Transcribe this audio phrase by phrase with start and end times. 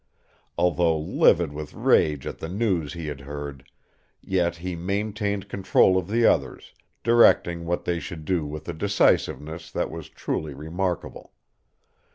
[0.57, 3.69] Although livid with rage at the news he had heard,
[4.23, 9.69] yet he maintained control of the others, directing what they should do with a decisiveness
[9.71, 11.33] that was truly remarkable.